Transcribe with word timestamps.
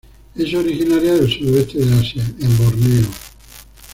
Es 0.33 0.51
originaria 0.55 1.13
del 1.13 1.31
sudoeste 1.31 1.77
de 1.77 1.93
Asia 1.93 2.23
en 2.39 2.57
Borneo. 2.57 3.05